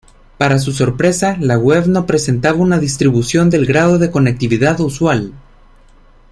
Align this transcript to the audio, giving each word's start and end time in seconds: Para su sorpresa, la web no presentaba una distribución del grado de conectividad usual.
Para 0.39 0.57
su 0.57 0.71
sorpresa, 0.71 1.37
la 1.39 1.59
web 1.59 1.85
no 1.85 2.07
presentaba 2.07 2.57
una 2.57 2.79
distribución 2.79 3.51
del 3.51 3.67
grado 3.67 3.99
de 3.99 4.09
conectividad 4.09 4.79
usual. 4.79 5.31